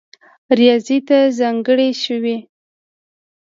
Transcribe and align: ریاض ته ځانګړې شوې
ریاض 0.57 0.87
ته 1.07 1.17
ځانګړې 1.39 1.89
شوې 2.03 2.35